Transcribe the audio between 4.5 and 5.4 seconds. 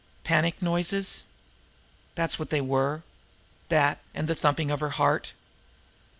of her heart!